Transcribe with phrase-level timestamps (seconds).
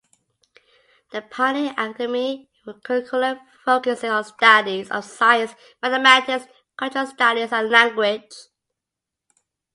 [1.11, 2.49] The Pioneer Academy
[2.81, 8.31] curriculum focuses on studies of science, mathematics, cultural studies and language.